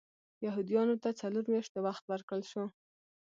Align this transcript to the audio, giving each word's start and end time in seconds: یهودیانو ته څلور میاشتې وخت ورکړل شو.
یهودیانو 0.45 0.95
ته 1.03 1.09
څلور 1.21 1.45
میاشتې 1.53 1.79
وخت 1.85 2.03
ورکړل 2.07 2.43
شو. 2.51 2.63